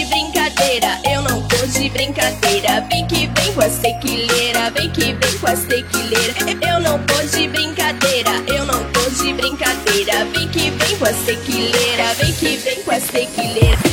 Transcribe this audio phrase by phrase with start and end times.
[0.00, 2.80] de brincadeira, eu não tô de brincadeira.
[2.90, 6.34] Vem que vem com a sequilheira, vem que vem com a sequilheira.
[6.66, 10.24] Eu não tô de brincadeira, eu não tô de brincadeira.
[10.34, 13.89] Vem que vem com a sequilheira, vem que vem com a sequilheira.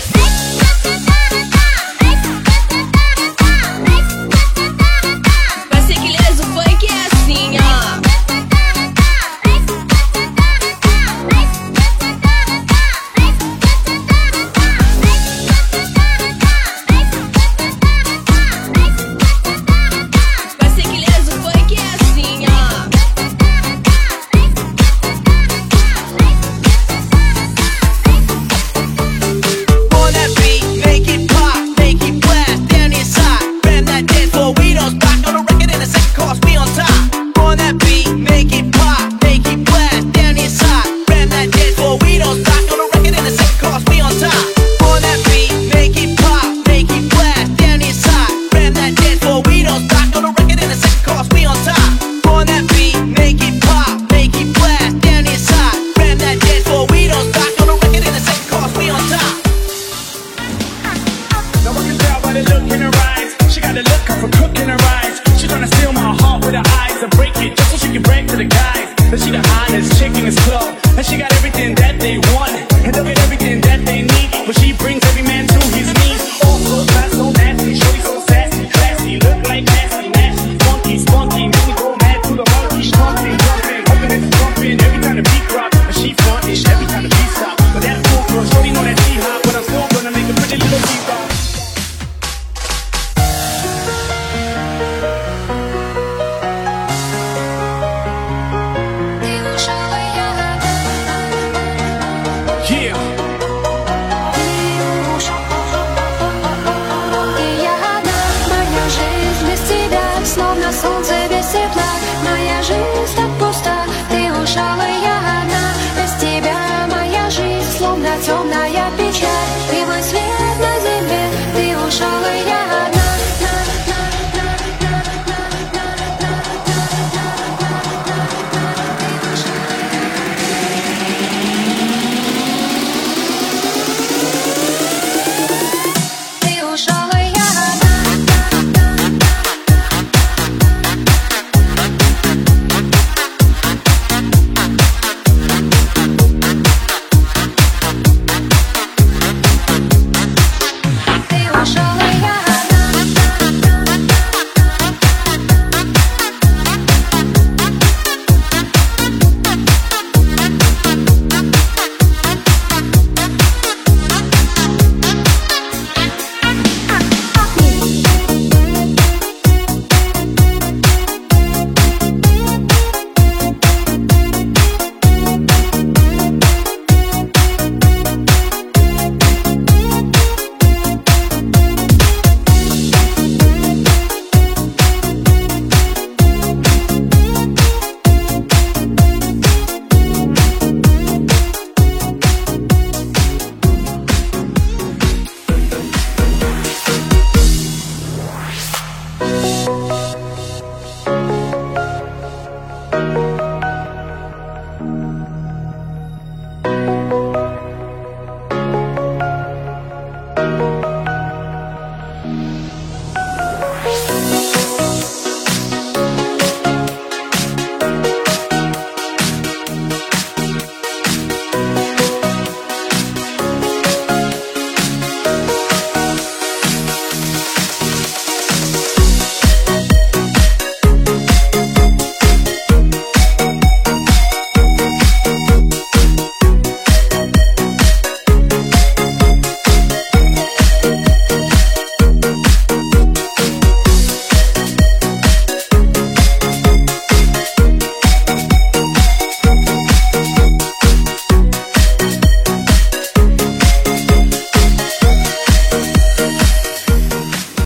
[69.08, 70.76] And she the hottest chick in this club.
[70.98, 72.52] And she got everything that they want.
[72.84, 74.30] And they'll get everything that they need.
[74.44, 76.20] But she brings every man to his knees.
[76.44, 77.80] All for the class, so nasty.
[77.80, 78.68] Shorty so sassy.
[78.68, 80.12] Classy, look like nasty.
[80.12, 81.48] Nasty, funky, spunky.
[81.48, 82.84] Make me go mad to the monkey.
[82.84, 83.82] Strumping, jumping.
[83.88, 84.76] Hoping it's jumping.
[84.76, 85.72] Every time the beat drop.
[85.72, 88.44] And she frontish every time the beat stop But that's cool, girl.
[88.44, 89.40] Shorty know that she hot.
[89.48, 91.37] But I'm still gonna make a pretty little beat drop.